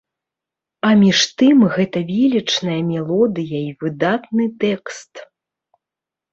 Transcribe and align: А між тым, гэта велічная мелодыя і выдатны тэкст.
А 0.87 0.93
між 1.01 1.19
тым, 1.41 1.57
гэта 1.75 1.97
велічная 2.13 2.79
мелодыя 2.89 3.59
і 3.69 3.71
выдатны 3.85 4.51
тэкст. 4.67 5.13